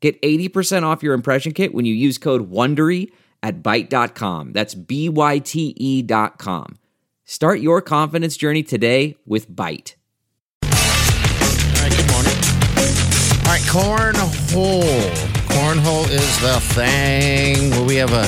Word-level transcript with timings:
Get 0.00 0.20
80% 0.22 0.84
off 0.84 1.02
your 1.02 1.14
impression 1.14 1.52
kit 1.52 1.74
when 1.74 1.84
you 1.84 1.94
use 1.94 2.18
code 2.18 2.50
WONDERY 2.50 3.10
at 3.42 3.62
Byte.com. 3.62 4.52
That's 4.52 4.74
B-Y-T-E 4.74 6.02
dot 6.02 6.38
com. 6.38 6.78
Start 7.24 7.60
your 7.60 7.80
confidence 7.82 8.36
journey 8.36 8.62
today 8.62 9.16
with 9.26 9.50
Byte. 9.50 9.94
All 10.62 10.70
right, 10.70 11.92
good 11.96 12.10
morning. 12.12 12.34
All 13.44 13.52
right, 13.52 13.62
cornhole. 13.66 15.10
Cornhole 15.48 16.08
is 16.10 16.40
the 16.40 16.60
thing. 16.74 17.70
Where 17.72 17.84
we 17.84 17.96
have 17.96 18.12
a 18.12 18.22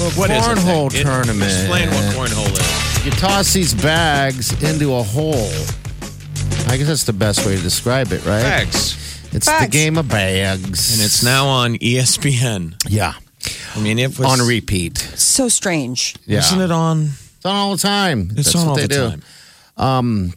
little 0.00 0.10
What 0.18 0.30
is 0.30 0.46
it? 0.46 0.50
cornhole 0.58 0.94
It- 0.94 1.02
tournament. 1.02 1.50
Explain 1.50 1.88
what 1.90 2.14
cornhole 2.14 2.52
is. 2.52 3.04
You 3.04 3.10
toss 3.12 3.52
these 3.52 3.74
bags 3.74 4.52
into 4.62 4.94
a 4.94 5.02
hole. 5.02 5.50
I 6.68 6.76
guess 6.78 6.86
that's 6.86 7.04
the 7.04 7.12
best 7.12 7.44
way 7.44 7.56
to 7.56 7.62
describe 7.62 8.10
it, 8.12 8.24
right? 8.24 8.42
Bags. 8.42 8.96
It's 9.34 9.46
the 9.60 9.68
game 9.70 9.98
of 9.98 10.08
bags. 10.08 10.92
And 10.94 11.02
it's 11.04 11.22
now 11.22 11.46
on 11.46 11.74
ESPN. 11.76 12.74
yeah 12.88 13.14
I 13.76 13.80
mean, 13.80 13.98
it 13.98 14.18
was 14.18 14.40
on 14.40 14.46
repeat. 14.46 14.96
So 14.98 15.48
strange. 15.48 16.16
Yeah, 16.26 16.38
Isn't 16.38 16.60
it 16.62 16.70
on? 16.70 17.10
It's 17.36 17.44
on 17.44 17.54
all 17.54 17.72
the 17.72 17.82
time. 17.82 18.30
It's 18.36 18.52
That's 18.52 18.54
on 18.56 18.62
what 18.62 18.68
all 18.70 18.76
they 18.76 18.82
the 18.82 18.88
do. 18.88 19.10
time. 19.10 19.22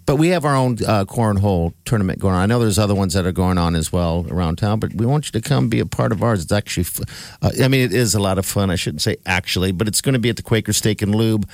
But 0.06 0.16
we 0.18 0.30
have 0.30 0.44
our 0.44 0.56
own 0.56 0.74
uh, 0.86 1.06
cornhole 1.06 1.74
tournament 1.86 2.20
going 2.20 2.34
on. 2.36 2.42
I 2.42 2.46
know 2.48 2.60
there's 2.60 2.80
other 2.80 2.96
ones 2.96 3.14
that 3.14 3.26
are 3.26 3.32
going 3.32 3.58
on 3.58 3.76
as 3.76 3.94
well 3.94 4.26
around 4.30 4.58
town, 4.58 4.80
but 4.80 4.94
we 4.94 5.06
want 5.06 5.28
you 5.28 5.40
to 5.40 5.48
come 5.48 5.70
be 5.70 5.80
a 5.80 5.86
part 5.86 6.12
of 6.12 6.22
ours. 6.24 6.44
It's 6.44 6.52
actually, 6.52 6.84
f- 6.84 7.38
uh, 7.42 7.52
I 7.64 7.68
mean, 7.70 7.82
it 7.82 7.94
is 7.94 8.14
a 8.16 8.20
lot 8.20 8.38
of 8.38 8.46
fun. 8.46 8.70
I 8.70 8.76
shouldn't 8.76 9.02
say 9.04 9.18
actually, 9.26 9.72
but 9.72 9.88
it's 9.88 10.02
going 10.02 10.14
to 10.14 10.20
be 10.20 10.30
at 10.30 10.36
the 10.36 10.44
Quaker 10.44 10.74
Steak 10.74 11.02
and 11.02 11.16
Lube 11.16 11.48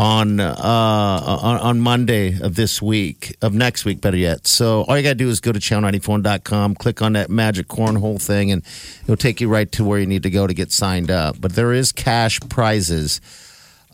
on 0.00 0.40
uh, 0.40 0.54
on, 0.64 1.58
on 1.58 1.80
Monday 1.80 2.40
of 2.40 2.54
this 2.54 2.80
week, 2.80 3.36
of 3.42 3.52
next 3.52 3.84
week, 3.84 4.00
better 4.00 4.16
yet. 4.16 4.46
So 4.46 4.82
all 4.88 4.96
you 4.96 5.02
got 5.02 5.10
to 5.10 5.14
do 5.14 5.28
is 5.28 5.40
go 5.40 5.52
to 5.52 5.58
channel94.com, 5.60 6.76
click 6.76 7.02
on 7.02 7.12
that 7.12 7.28
magic 7.28 7.68
cornhole 7.68 8.20
thing, 8.20 8.50
and 8.50 8.62
it'll 9.02 9.16
take 9.18 9.42
you 9.42 9.48
right 9.48 9.70
to 9.72 9.84
where 9.84 9.98
you 9.98 10.06
need 10.06 10.22
to 10.22 10.30
go 10.30 10.46
to 10.46 10.54
get 10.54 10.72
signed 10.72 11.10
up. 11.10 11.38
But 11.38 11.52
there 11.54 11.74
is 11.74 11.92
cash 11.92 12.40
prizes. 12.48 13.20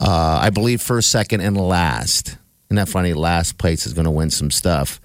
Uh, 0.00 0.38
I 0.42 0.50
believe 0.50 0.80
first, 0.80 1.10
second, 1.10 1.40
and 1.40 1.56
last. 1.56 2.36
Isn't 2.68 2.76
that 2.76 2.88
funny? 2.88 3.12
Last 3.12 3.58
place 3.58 3.84
is 3.84 3.92
going 3.92 4.04
to 4.04 4.10
win 4.12 4.30
some 4.30 4.52
stuff. 4.52 5.00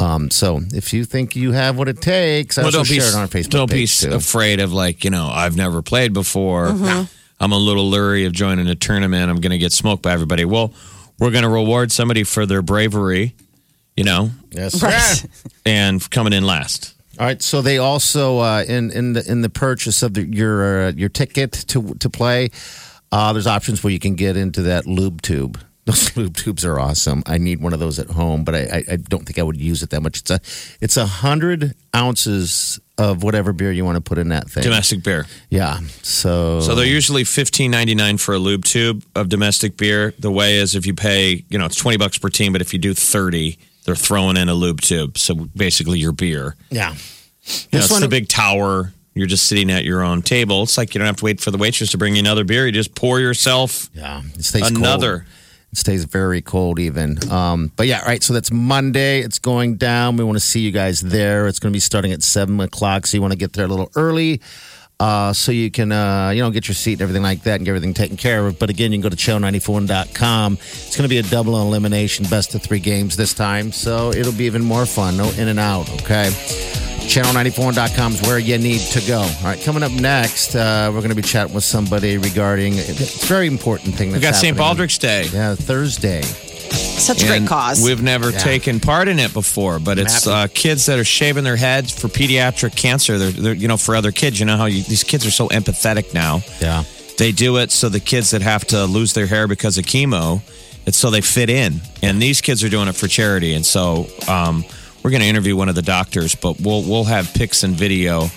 Um, 0.00 0.30
so 0.30 0.60
if 0.72 0.92
you 0.92 1.04
think 1.04 1.36
you 1.36 1.52
have 1.52 1.78
what 1.78 1.86
it 1.86 2.00
takes, 2.00 2.58
I 2.58 2.62
Well, 2.62 2.70
don't 2.72 2.88
be, 2.88 2.98
share 2.98 3.08
it 3.08 3.14
on 3.14 3.20
our 3.20 3.28
Facebook 3.28 3.50
don't 3.50 3.70
be 3.70 3.86
too. 3.86 4.12
afraid 4.14 4.58
of 4.58 4.72
like, 4.72 5.04
you 5.04 5.10
know, 5.10 5.28
I've 5.28 5.56
never 5.56 5.80
played 5.82 6.12
before. 6.12 6.68
Mm-hmm. 6.68 7.19
I'm 7.40 7.52
a 7.52 7.58
little 7.58 7.88
leery 7.88 8.26
of 8.26 8.32
joining 8.32 8.66
a 8.68 8.74
tournament. 8.74 9.30
I'm 9.30 9.40
going 9.40 9.52
to 9.52 9.58
get 9.58 9.72
smoked 9.72 10.02
by 10.02 10.12
everybody. 10.12 10.44
Well, 10.44 10.72
we're 11.18 11.30
going 11.30 11.42
to 11.44 11.48
reward 11.48 11.90
somebody 11.90 12.22
for 12.24 12.44
their 12.46 12.62
bravery, 12.62 13.34
you 13.96 14.04
know, 14.04 14.30
Yes, 14.50 14.82
Right. 14.82 15.26
and 15.64 16.10
coming 16.10 16.32
in 16.32 16.44
last. 16.44 16.94
All 17.18 17.26
right. 17.26 17.40
So 17.42 17.62
they 17.62 17.78
also 17.78 18.38
uh, 18.38 18.64
in 18.66 18.90
in 18.90 19.12
the 19.14 19.30
in 19.30 19.42
the 19.42 19.50
purchase 19.50 20.02
of 20.02 20.14
the, 20.14 20.22
your 20.26 20.86
uh, 20.88 20.92
your 20.92 21.08
ticket 21.10 21.52
to 21.68 21.94
to 21.94 22.08
play, 22.10 22.50
uh, 23.12 23.32
there's 23.32 23.46
options 23.46 23.82
where 23.84 23.92
you 23.92 23.98
can 23.98 24.14
get 24.14 24.36
into 24.36 24.62
that 24.62 24.86
lube 24.86 25.20
tube. 25.22 25.58
Those 25.86 26.16
lube 26.16 26.36
tubes 26.36 26.64
are 26.64 26.78
awesome. 26.78 27.22
I 27.26 27.38
need 27.38 27.60
one 27.60 27.72
of 27.72 27.80
those 27.80 27.98
at 27.98 28.08
home, 28.10 28.44
but 28.44 28.54
I, 28.54 28.58
I, 28.58 28.84
I 28.92 28.96
don't 28.96 29.24
think 29.24 29.38
I 29.38 29.42
would 29.42 29.56
use 29.60 29.82
it 29.82 29.90
that 29.90 30.02
much. 30.02 30.18
It's 30.20 30.30
a 30.30 30.40
it's 30.80 30.96
a 30.96 31.06
hundred 31.06 31.74
ounces 31.96 32.78
of 32.98 33.22
whatever 33.22 33.52
beer 33.52 33.72
you 33.72 33.84
want 33.84 33.96
to 33.96 34.00
put 34.02 34.18
in 34.18 34.28
that 34.28 34.50
thing. 34.50 34.62
Domestic 34.62 35.02
beer. 35.02 35.26
Yeah. 35.48 35.80
So 36.02 36.60
So 36.60 36.74
they're 36.74 36.84
usually 36.86 37.24
fifteen 37.24 37.70
ninety 37.70 37.94
nine 37.94 38.18
for 38.18 38.34
a 38.34 38.38
lube 38.38 38.64
tube 38.64 39.04
of 39.14 39.28
domestic 39.28 39.76
beer. 39.76 40.12
The 40.18 40.30
way 40.30 40.56
is 40.56 40.74
if 40.74 40.86
you 40.86 40.94
pay, 40.94 41.44
you 41.48 41.58
know, 41.58 41.66
it's 41.66 41.76
twenty 41.76 41.96
bucks 41.96 42.18
per 42.18 42.28
team, 42.28 42.52
but 42.52 42.60
if 42.60 42.72
you 42.72 42.78
do 42.78 42.92
thirty, 42.94 43.58
they're 43.84 43.94
throwing 43.96 44.36
in 44.36 44.48
a 44.48 44.54
lube 44.54 44.80
tube. 44.82 45.16
So 45.18 45.34
basically, 45.34 45.98
your 45.98 46.12
beer. 46.12 46.56
yeah. 46.70 46.90
You 46.90 46.94
know, 46.94 46.98
This 47.70 47.84
it's 47.84 47.90
one- 47.90 48.02
the 48.02 48.08
big 48.08 48.28
tower. 48.28 48.92
You're 49.14 49.26
just 49.26 49.48
sitting 49.48 49.70
at 49.72 49.82
your 49.84 50.02
own 50.02 50.22
table. 50.22 50.62
It's 50.62 50.78
like 50.78 50.94
you 50.94 50.98
don't 51.00 51.06
have 51.06 51.16
to 51.16 51.24
wait 51.24 51.40
for 51.40 51.50
the 51.50 51.58
waitress 51.58 51.90
to 51.90 51.98
bring 51.98 52.14
you 52.14 52.20
another 52.20 52.44
beer. 52.44 52.64
You 52.66 52.70
just 52.72 52.94
pour 52.94 53.18
yourself 53.18 53.90
Yeah, 53.92 54.22
it 54.36 54.44
stays 54.44 54.68
another. 54.70 55.26
It 55.72 55.78
stays 55.78 56.04
very 56.04 56.42
cold, 56.42 56.80
even. 56.80 57.30
Um, 57.30 57.70
but 57.76 57.86
yeah, 57.86 58.04
right. 58.04 58.22
So 58.22 58.34
that's 58.34 58.50
Monday. 58.50 59.20
It's 59.20 59.38
going 59.38 59.76
down. 59.76 60.16
We 60.16 60.24
want 60.24 60.36
to 60.36 60.44
see 60.44 60.60
you 60.60 60.72
guys 60.72 61.00
there. 61.00 61.46
It's 61.46 61.60
going 61.60 61.72
to 61.72 61.76
be 61.76 61.80
starting 61.80 62.12
at 62.12 62.22
seven 62.22 62.58
o'clock. 62.60 63.06
So 63.06 63.16
you 63.16 63.20
want 63.20 63.32
to 63.32 63.38
get 63.38 63.52
there 63.52 63.66
a 63.66 63.68
little 63.68 63.90
early. 63.94 64.40
Uh, 64.98 65.32
so 65.32 65.50
you 65.50 65.70
can, 65.70 65.92
uh, 65.92 66.28
you 66.28 66.42
know, 66.42 66.50
get 66.50 66.68
your 66.68 66.74
seat 66.74 66.94
and 66.94 67.02
everything 67.02 67.22
like 67.22 67.42
that 67.44 67.54
and 67.54 67.64
get 67.64 67.70
everything 67.70 67.94
taken 67.94 68.18
care 68.18 68.46
of. 68.46 68.58
But 68.58 68.68
again, 68.68 68.92
you 68.92 68.98
can 68.98 69.02
go 69.02 69.08
to 69.08 69.16
channel94.com. 69.16 70.54
It's 70.54 70.96
going 70.96 71.08
to 71.08 71.08
be 71.08 71.18
a 71.18 71.22
double 71.22 71.58
elimination, 71.62 72.26
best 72.26 72.54
of 72.54 72.62
three 72.62 72.80
games 72.80 73.16
this 73.16 73.32
time. 73.32 73.72
So 73.72 74.10
it'll 74.10 74.34
be 74.34 74.44
even 74.44 74.62
more 74.62 74.84
fun. 74.84 75.16
No 75.16 75.30
in 75.30 75.48
and 75.48 75.58
out, 75.58 75.88
okay? 76.02 76.89
Channel94.com 77.08 78.12
is 78.12 78.22
where 78.22 78.38
you 78.38 78.56
need 78.58 78.80
to 78.80 79.00
go. 79.06 79.18
All 79.20 79.28
right, 79.44 79.60
coming 79.62 79.82
up 79.82 79.90
next, 79.92 80.54
uh, 80.54 80.90
we're 80.92 81.00
going 81.00 81.10
to 81.10 81.16
be 81.16 81.22
chatting 81.22 81.54
with 81.54 81.64
somebody 81.64 82.18
regarding 82.18 82.74
it's 82.76 83.22
a 83.22 83.26
very 83.26 83.46
important 83.48 83.94
thing. 83.96 84.08
We 84.12 84.18
That's 84.18 84.36
got 84.38 84.40
St. 84.40 84.56
happening. 84.56 84.86
Baldrick's 84.86 84.98
Day. 84.98 85.24
Yeah, 85.32 85.54
Thursday. 85.56 86.22
Such 86.22 87.22
a 87.22 87.26
great 87.26 87.38
And 87.38 87.48
cause. 87.48 87.82
We've 87.82 88.02
never 88.02 88.30
Yeah. 88.30 88.38
taken 88.38 88.78
part 88.78 89.08
in 89.08 89.18
it 89.18 89.32
before, 89.32 89.80
but 89.80 89.98
it's 89.98 90.26
uh, 90.26 90.46
kids 90.54 90.86
that 90.86 90.98
are 91.00 91.04
shaving 91.04 91.42
their 91.42 91.56
heads 91.56 91.90
for 91.90 92.06
pediatric 92.08 92.76
cancer. 92.76 93.18
They're, 93.18 93.30
they're 93.30 93.54
you 93.54 93.66
know, 93.66 93.76
for 93.76 93.96
other 93.96 94.12
kids. 94.12 94.38
You 94.38 94.46
know 94.46 94.56
how 94.56 94.66
you, 94.66 94.82
these 94.82 95.02
kids 95.02 95.26
are 95.26 95.32
so 95.32 95.48
empathetic 95.48 96.14
now. 96.14 96.42
Yeah. 96.60 96.84
They 97.18 97.32
do 97.32 97.56
it 97.56 97.72
so 97.72 97.88
the 97.88 97.98
kids 98.00 98.30
that 98.30 98.42
have 98.42 98.64
to 98.66 98.84
lose 98.84 99.14
their 99.14 99.26
hair 99.26 99.48
because 99.48 99.78
of 99.78 99.84
chemo, 99.84 100.42
it's 100.86 100.96
so 100.96 101.10
they 101.10 101.22
fit 101.22 101.50
in. 101.50 101.80
And 102.02 102.22
these 102.22 102.40
kids 102.40 102.62
are 102.62 102.68
doing 102.68 102.86
it 102.86 102.94
for 102.94 103.08
charity. 103.08 103.54
And 103.54 103.66
so 103.66 104.06
um, 104.28 104.64
we're 105.02 105.10
going 105.10 105.22
to 105.22 105.28
interview 105.28 105.56
one 105.56 105.68
of 105.68 105.74
the 105.74 105.82
doctors, 105.82 106.34
but 106.34 106.60
we'll 106.60 106.82
we'll 106.82 107.04
have 107.04 107.32
pics 107.34 107.62
and 107.62 107.74
video 107.74 108.28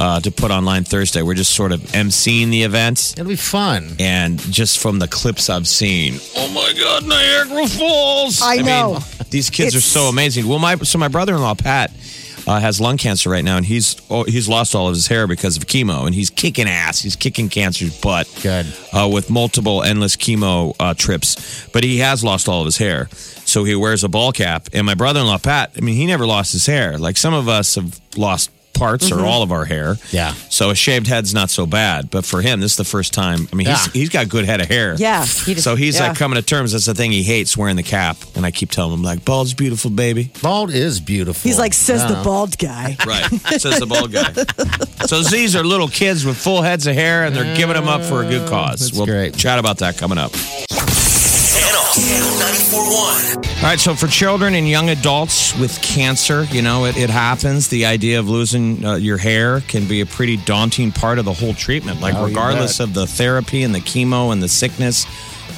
uh, 0.00 0.20
to 0.20 0.30
put 0.30 0.50
online 0.50 0.84
Thursday. 0.84 1.22
We're 1.22 1.34
just 1.34 1.54
sort 1.54 1.72
of 1.72 1.80
emceeing 1.92 2.50
the 2.50 2.62
event. 2.62 3.14
It'll 3.16 3.28
be 3.28 3.36
fun. 3.36 3.96
And 3.98 4.38
just 4.38 4.78
from 4.78 4.98
the 5.00 5.08
clips 5.08 5.50
I've 5.50 5.66
seen, 5.68 6.20
oh 6.36 6.48
my 6.52 6.72
God, 6.78 7.04
Niagara 7.06 7.66
Falls! 7.66 8.40
I 8.42 8.56
know. 8.56 8.92
mean, 8.94 9.02
these 9.30 9.50
kids 9.50 9.74
are 9.74 9.78
It's- 9.78 9.84
so 9.92 10.02
amazing. 10.08 10.46
Well, 10.46 10.58
my 10.58 10.76
so 10.76 10.98
my 10.98 11.08
brother-in-law 11.08 11.54
Pat 11.56 11.90
uh, 12.48 12.58
has 12.58 12.80
lung 12.80 12.96
cancer 12.96 13.28
right 13.28 13.44
now, 13.44 13.58
and 13.58 13.66
he's 13.66 13.96
oh, 14.08 14.24
he's 14.24 14.48
lost 14.48 14.74
all 14.74 14.88
of 14.88 14.94
his 14.94 15.06
hair 15.06 15.26
because 15.26 15.58
of 15.58 15.66
chemo, 15.66 16.06
and 16.06 16.14
he's 16.14 16.30
kicking 16.30 16.66
ass. 16.66 17.00
He's 17.00 17.14
kicking 17.14 17.50
cancer's 17.50 17.98
butt. 18.00 18.26
Good. 18.42 18.66
Uh, 18.92 19.08
with 19.12 19.28
multiple 19.28 19.82
endless 19.82 20.16
chemo 20.16 20.74
uh, 20.80 20.94
trips, 20.94 21.68
but 21.68 21.84
he 21.84 21.98
has 21.98 22.24
lost 22.24 22.48
all 22.48 22.60
of 22.60 22.64
his 22.64 22.78
hair, 22.78 23.08
so 23.12 23.64
he 23.64 23.74
wears 23.74 24.02
a 24.02 24.08
ball 24.08 24.32
cap. 24.32 24.68
And 24.72 24.86
my 24.86 24.94
brother-in-law 24.94 25.38
Pat, 25.38 25.72
I 25.76 25.80
mean, 25.80 25.96
he 25.96 26.06
never 26.06 26.26
lost 26.26 26.52
his 26.52 26.64
hair. 26.64 26.96
Like 26.96 27.18
some 27.18 27.34
of 27.34 27.48
us 27.48 27.74
have 27.74 28.00
lost 28.16 28.50
parts 28.78 29.10
or 29.10 29.16
mm-hmm. 29.16 29.24
all 29.24 29.42
of 29.42 29.52
our 29.52 29.64
hair. 29.64 29.96
Yeah. 30.10 30.32
So 30.48 30.70
a 30.70 30.74
shaved 30.74 31.06
head's 31.06 31.34
not 31.34 31.50
so 31.50 31.66
bad, 31.66 32.10
but 32.10 32.24
for 32.24 32.40
him, 32.40 32.60
this 32.60 32.72
is 32.72 32.76
the 32.76 32.84
first 32.84 33.12
time. 33.12 33.48
I 33.52 33.56
mean, 33.56 33.66
he's 33.66 33.92
he's 33.92 34.08
got 34.08 34.28
good 34.28 34.44
head 34.44 34.60
of 34.60 34.68
hair. 34.68 34.94
yeah. 34.98 35.24
He 35.24 35.54
just, 35.54 35.64
So 35.64 35.76
he's 35.76 35.98
yeah. 35.98 36.08
like 36.08 36.18
coming 36.18 36.36
to 36.36 36.42
terms. 36.42 36.72
That's 36.72 36.86
the 36.86 36.94
thing 36.94 37.10
he 37.10 37.22
hates 37.22 37.56
wearing 37.56 37.76
the 37.76 37.82
cap, 37.82 38.16
and 38.34 38.46
I 38.46 38.50
keep 38.50 38.70
telling 38.70 38.94
him 38.94 39.02
like, 39.02 39.24
"Bald's 39.24 39.54
beautiful, 39.54 39.90
baby." 39.90 40.30
Bald 40.42 40.70
is 40.70 41.00
beautiful. 41.00 41.48
He's 41.48 41.58
like, 41.58 41.74
says 41.74 42.06
the 42.06 42.20
bald 42.22 42.58
guy. 42.58 42.96
Right, 43.08 43.24
says 43.58 43.78
the 43.78 43.86
bald 43.86 44.12
guy. 44.12 44.32
So 45.06 45.22
these 45.22 45.56
are 45.56 45.64
little 45.64 45.88
kids 45.88 46.26
with 46.26 46.36
full 46.36 46.60
heads 46.60 46.86
of 46.86 46.94
hair, 46.94 47.24
and 47.24 47.34
they're 47.34 47.56
giving 47.56 47.74
them 47.74 47.88
up 47.88 48.02
for 48.02 48.22
a 48.22 48.28
good 48.28 48.46
cause. 48.48 48.80
That's 48.80 48.92
we'll 48.92 49.06
great. 49.06 49.34
chat 49.34 49.58
about 49.58 49.78
that 49.78 49.96
coming 49.96 50.18
up. 50.18 50.32
Channel, 51.98 52.38
Channel 52.38 53.42
94.1. 53.42 53.56
All 53.58 53.62
right, 53.64 53.80
so 53.80 53.94
for 53.94 54.06
children 54.06 54.54
and 54.54 54.68
young 54.68 54.88
adults 54.90 55.58
with 55.58 55.80
cancer, 55.82 56.44
you 56.44 56.62
know, 56.62 56.84
it, 56.84 56.96
it 56.96 57.10
happens. 57.10 57.68
The 57.68 57.86
idea 57.86 58.20
of 58.20 58.28
losing 58.28 58.84
uh, 58.84 58.94
your 58.96 59.16
hair 59.18 59.60
can 59.62 59.86
be 59.88 60.00
a 60.00 60.06
pretty 60.06 60.36
daunting 60.36 60.92
part 60.92 61.18
of 61.18 61.24
the 61.24 61.32
whole 61.32 61.54
treatment. 61.54 62.00
Like, 62.00 62.14
Oh, 62.14 62.26
regardless 62.26 62.78
of 62.80 62.94
the 62.94 63.06
therapy 63.06 63.62
and 63.64 63.74
the 63.74 63.80
chemo 63.80 64.32
and 64.32 64.40
the 64.42 64.48
sickness, 64.48 65.06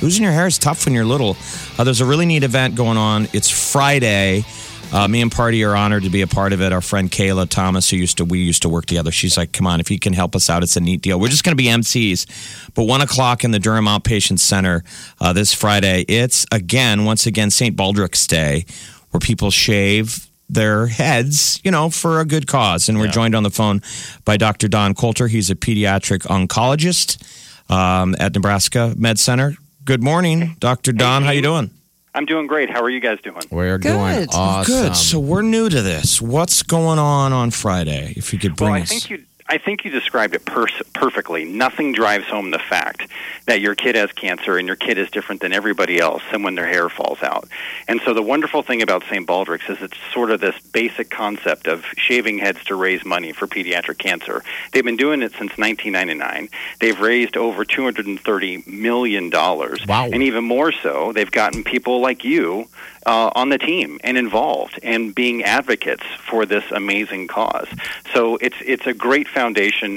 losing 0.03 0.23
your 0.25 0.33
hair 0.33 0.47
is 0.47 0.59
tough 0.59 0.87
when 0.87 0.95
you're 0.95 1.05
little. 1.05 1.37
Uh, 1.79 1.85
there's 1.85 2.01
a 2.01 2.07
really 2.07 2.27
neat 2.27 2.43
event 2.43 2.75
going 2.75 2.97
on. 2.97 3.29
It's 3.35 3.51
Friday. 3.51 4.45
Uh, 4.93 5.07
me 5.07 5.23
and 5.23 5.31
Party 5.31 5.63
are 5.63 5.77
honored 5.77 6.03
to 6.03 6.11
be 6.11 6.21
a 6.23 6.27
part 6.27 6.53
of 6.53 6.61
it. 6.61 6.73
Our 6.73 6.81
friend 6.81 7.11
Kayla 7.11 7.49
Thomas, 7.49 7.89
who 7.91 7.97
used 7.97 8.19
to 8.19 8.25
we 8.25 8.41
used 8.41 8.63
to 8.63 8.69
work 8.69 8.87
together, 8.87 9.13
she's 9.13 9.37
like, 9.37 9.53
"Come 9.53 9.67
on, 9.67 9.79
if 9.79 9.91
you 9.91 10.01
can 10.01 10.13
help 10.13 10.35
us 10.35 10.51
out, 10.51 10.65
it's 10.65 10.77
a 10.77 10.81
neat 10.81 11.01
deal." 11.01 11.21
We're 11.21 11.29
just 11.29 11.45
going 11.45 11.57
to 11.57 11.63
be 11.63 11.69
MCs, 11.69 12.73
but 12.75 12.85
one 12.85 13.01
o'clock 13.01 13.45
in 13.45 13.53
the 13.53 13.61
Durham 13.61 13.85
Outpatient 13.85 14.41
Center 14.41 14.83
uh, 15.21 15.33
this 15.33 15.55
Friday. 15.55 16.05
It's 16.09 16.45
again, 16.51 17.05
once 17.05 17.27
again, 17.27 17.51
St. 17.51 17.77
Baldrick's 17.77 18.27
Day, 18.27 18.65
where 19.11 19.21
people 19.21 19.53
shave 19.53 20.27
their 20.49 20.89
heads, 20.89 21.61
you 21.63 21.71
know, 21.71 21.91
for 21.91 22.21
a 22.21 22.25
good 22.25 22.49
cause. 22.49 22.89
And 22.89 22.99
we're 22.99 23.07
joined 23.07 23.37
on 23.37 23.45
the 23.45 23.51
phone 23.51 23.83
by 24.25 24.37
Dr. 24.37 24.67
Don 24.67 24.95
Coulter. 24.95 25.29
He's 25.29 25.49
a 25.49 25.55
pediatric 25.55 26.23
oncologist 26.23 27.23
um, 27.71 28.17
at 28.19 28.35
Nebraska 28.35 28.95
Med 28.97 29.21
Center. 29.21 29.55
Good 29.85 30.03
morning, 30.03 30.57
Dr. 30.59 30.93
Don. 30.93 31.23
How 31.23 31.31
you 31.31 31.43
doing? 31.43 31.71
I'm 32.15 32.27
doing 32.27 32.47
great. 32.47 32.71
How 32.71 32.83
are 32.83 32.91
you 32.91 33.01
guys 33.01 33.19
doing? 33.23 33.43
We're 33.51 33.79
doing 33.79 33.97
Good. 33.97 34.29
awesome. 34.35 34.73
Good. 34.75 34.97
So 34.97 35.21
we're 35.21 35.43
new 35.43 35.69
to 35.69 35.81
this. 35.83 36.21
What's 36.21 36.63
going 36.63 36.99
on 36.99 37.33
on 37.33 37.51
Friday? 37.51 38.15
If 38.17 38.33
you 38.33 38.39
could 38.39 38.57
bring 38.57 38.71
Well, 38.71 38.81
I 38.81 38.83
us. 38.83 38.89
think 38.89 39.11
you 39.11 39.25
I 39.51 39.59
think 39.59 39.85
you 39.85 39.91
described 39.91 40.37
it 40.37 40.45
pers- 40.45 40.81
perfectly. 40.95 41.45
Nothing 41.45 41.93
drives 41.93 42.27
home 42.27 42.53
the 42.53 42.61
fact 42.61 43.09
that 43.47 43.61
your 43.61 43.75
kid 43.75 43.97
has 43.97 44.13
cancer 44.13 44.57
and 44.57 44.67
your 44.69 44.77
kid 44.77 44.97
is 44.97 45.11
different 45.11 45.41
than 45.41 45.53
everybody 45.53 45.99
else 45.99 46.23
and 46.33 46.45
when 46.45 46.55
their 46.55 46.69
hair 46.69 46.89
falls 46.89 47.21
out. 47.21 47.49
And 47.89 48.01
so 48.05 48.15
the 48.15 48.23
wonderful 48.23 48.63
thing 48.63 48.81
about 48.81 49.03
St. 49.11 49.27
Baldrick's 49.27 49.69
is 49.69 49.83
it's 49.83 49.99
sort 50.15 50.31
of 50.31 50.41
this 50.41 50.55
basic 50.73 51.11
concept 51.11 51.67
of 51.67 51.85
shaving 51.97 52.39
heads 52.39 52.63
to 52.67 52.77
raise 52.77 53.05
money 53.05 53.33
for 53.33 53.49
pediatric 53.49 53.99
cancer. 53.99 54.45
They've 54.71 54.85
been 54.85 54.97
doing 54.97 55.21
it 55.21 55.33
since 55.33 55.59
1999. 55.59 56.49
They've 56.79 57.01
raised 57.01 57.37
over 57.37 57.65
230 57.65 58.63
million 58.69 59.31
dollars. 59.31 59.85
Wow. 59.85 60.11
And 60.13 60.23
even 60.23 60.45
more 60.45 60.71
so, 60.71 61.13
they've 61.13 61.31
gotten 61.31 61.65
people 61.65 62.01
like 62.01 62.23
you 62.23 62.69
uh, 63.07 63.31
on 63.35 63.49
the 63.49 63.59
team 63.59 63.99
and 64.05 64.17
involved 64.17 64.79
and 64.83 65.15
being 65.15 65.43
advocates 65.43 66.05
for 66.29 66.47
this 66.47 66.65
amazing 66.71 67.27
cause. 67.27 67.67
So 68.15 68.37
it's 68.37 68.57
it's 68.61 68.87
a 68.87 68.93
great 68.93 69.27
foundation 69.27 69.40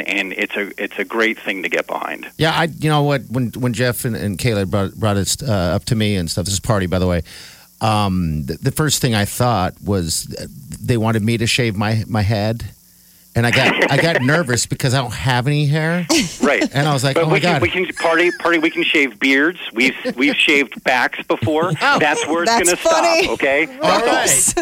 and 0.02 0.34
it's 0.34 0.56
a 0.56 0.72
it's 0.82 0.98
a 0.98 1.06
great 1.06 1.40
thing 1.40 1.64
to 1.64 1.70
get 1.70 1.88
behind. 1.88 2.30
Yeah, 2.38 2.52
I 2.52 2.66
you 2.66 2.90
know 2.90 3.04
what 3.04 3.24
when 3.30 3.52
when 3.52 3.74
Jeff 3.74 4.06
and, 4.06 4.16
and 4.16 4.38
Kayla 4.38 4.70
brought 4.70 4.96
brought 4.96 5.18
it 5.18 5.42
uh, 5.44 5.52
up 5.52 5.86
to 5.86 5.96
me 5.96 6.16
and 6.16 6.30
stuff. 6.30 6.46
This 6.46 6.54
is 6.54 6.60
party, 6.60 6.88
by 6.88 7.00
the 7.00 7.08
way. 7.08 7.24
Um, 7.82 8.46
the, 8.46 8.58
the 8.58 8.72
first 8.72 9.02
thing 9.02 9.14
I 9.14 9.26
thought 9.26 9.74
was 9.82 10.24
they 10.82 10.98
wanted 10.98 11.22
me 11.22 11.38
to 11.38 11.48
shave 11.48 11.76
my 11.76 12.04
my 12.08 12.22
head, 12.22 12.72
and 13.36 13.46
I 13.48 13.52
got 13.52 13.92
I 13.92 13.98
got 14.02 14.22
nervous 14.22 14.66
because 14.66 14.94
I 14.94 15.02
don't 15.02 15.14
have 15.14 15.48
any 15.48 15.66
hair, 15.66 16.06
Right. 16.42 16.64
and 16.74 16.88
I 16.88 16.94
was 16.94 17.04
like, 17.04 17.16
But 17.16 17.24
oh 17.24 17.28
my 17.28 17.34
we 17.34 17.40
can, 17.40 17.54
god. 17.54 17.62
we 17.62 17.70
can 17.70 17.86
party 17.96 18.32
party. 18.40 18.60
We 18.60 18.70
can 18.70 18.84
shave 18.84 19.20
beards. 19.20 19.60
We've 19.74 19.96
we've 20.16 20.36
shaved 20.36 20.84
backs 20.84 21.22
before. 21.28 21.72
Oh, 21.86 22.00
that's 22.00 22.26
where 22.28 22.44
it's 22.44 22.52
going 22.52 22.66
to 22.68 22.78
stop. 22.78 23.30
Okay. 23.32 23.66
All 23.82 24.00
right, 24.00 24.54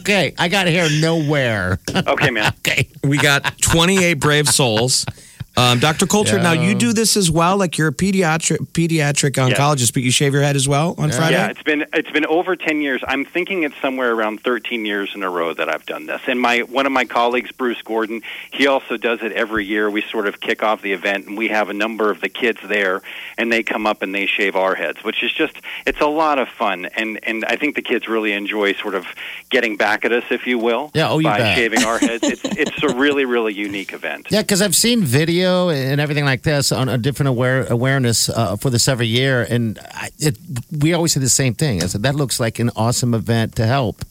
okay, 0.00 0.34
I 0.38 0.48
got 0.48 0.66
hair 0.66 0.88
nowhere. 1.00 1.78
Okay, 1.94 2.30
man. 2.30 2.52
okay, 2.58 2.88
we 3.02 3.16
got 3.18 3.58
28 3.62 4.14
brave 4.14 4.48
souls. 4.48 5.06
Um, 5.58 5.80
Dr. 5.80 6.06
Coulter, 6.06 6.38
now 6.38 6.52
you 6.52 6.74
do 6.74 6.92
this 6.92 7.16
as 7.16 7.30
well. 7.30 7.56
Like 7.56 7.76
you're 7.78 7.88
a 7.88 7.92
pediatric 7.92 8.58
pediatric 8.68 9.32
oncologist, 9.32 9.92
but 9.92 10.02
you 10.04 10.10
shave 10.12 10.32
your 10.32 10.42
head 10.42 10.54
as 10.54 10.68
well 10.68 10.94
on 10.98 11.10
Friday. 11.10 11.34
Yeah, 11.34 11.48
it's 11.48 11.62
been 11.62 11.84
it's 11.92 12.10
been 12.10 12.26
over 12.26 12.54
ten 12.54 12.80
years. 12.80 13.02
I'm 13.08 13.24
thinking 13.24 13.64
it's 13.64 13.74
somewhere 13.82 14.12
around 14.14 14.40
thirteen 14.42 14.84
years 14.86 15.10
in 15.16 15.22
a 15.24 15.30
row 15.30 15.52
that 15.54 15.68
I've 15.68 15.84
done 15.84 16.06
this. 16.06 16.20
And 16.28 16.40
my 16.40 16.60
one 16.60 16.86
of 16.86 16.92
my 16.92 17.04
colleagues, 17.04 17.50
Bruce 17.50 17.82
Gordon, 17.82 18.22
he 18.52 18.68
also 18.68 18.96
does 18.96 19.20
it 19.22 19.32
every 19.32 19.64
year. 19.64 19.90
We 19.90 20.02
sort 20.02 20.28
of 20.28 20.40
kick 20.40 20.62
off 20.62 20.80
the 20.82 20.92
event, 20.92 21.26
and 21.26 21.36
we 21.36 21.48
have 21.48 21.68
a 21.70 21.74
number 21.74 22.10
of 22.10 22.20
the 22.20 22.28
kids 22.28 22.60
there, 22.64 23.02
and 23.36 23.50
they 23.52 23.64
come 23.64 23.84
up 23.86 24.02
and 24.02 24.14
they 24.14 24.26
shave 24.26 24.54
our 24.54 24.76
heads, 24.76 25.02
which 25.02 25.24
is 25.24 25.32
just 25.32 25.56
it's 25.86 26.00
a 26.00 26.06
lot 26.06 26.38
of 26.38 26.48
fun. 26.48 26.86
And 26.96 27.18
and 27.24 27.44
I 27.44 27.56
think 27.56 27.74
the 27.74 27.82
kids 27.82 28.06
really 28.06 28.32
enjoy 28.32 28.74
sort 28.74 28.94
of 28.94 29.06
getting 29.50 29.76
back 29.76 30.04
at 30.04 30.12
us, 30.12 30.24
if 30.30 30.46
you 30.46 30.58
will, 30.58 30.92
Yeah, 30.94 31.10
oh, 31.10 31.18
you 31.18 31.24
by 31.24 31.38
bet. 31.38 31.56
shaving 31.56 31.82
our 31.82 31.98
heads. 31.98 32.22
It's 32.28 32.42
it's 32.44 32.82
a 32.82 32.94
really 32.94 33.24
really 33.24 33.54
unique 33.54 33.92
event. 33.92 34.26
Yeah, 34.30 34.42
because 34.42 34.60
I've 34.62 34.76
seen 34.76 35.02
video 35.02 35.47
and 35.48 36.00
everything 36.00 36.24
like 36.24 36.42
this 36.42 36.72
on 36.72 36.88
a 36.88 36.98
different 36.98 37.28
aware, 37.28 37.66
awareness 37.66 38.28
uh, 38.28 38.56
for 38.56 38.70
this 38.70 38.88
every 38.88 39.06
year, 39.06 39.46
and 39.48 39.78
I, 39.92 40.10
it, 40.18 40.38
we 40.70 40.92
always 40.94 41.12
say 41.12 41.20
the 41.20 41.28
same 41.28 41.54
thing. 41.54 41.82
I 41.82 41.86
said 41.86 42.02
that 42.02 42.14
looks 42.14 42.38
like 42.38 42.58
an 42.58 42.70
awesome 42.76 43.14
event 43.14 43.56
to 43.56 43.66
help. 43.66 44.04